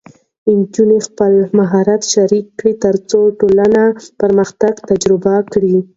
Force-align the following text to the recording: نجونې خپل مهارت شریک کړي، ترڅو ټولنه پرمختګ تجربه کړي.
نجونې 0.57 0.99
خپل 1.07 1.33
مهارت 1.59 2.01
شریک 2.13 2.45
کړي، 2.59 2.73
ترڅو 2.83 3.19
ټولنه 3.39 3.81
پرمختګ 4.21 4.73
تجربه 4.89 5.35
کړي. 5.51 5.75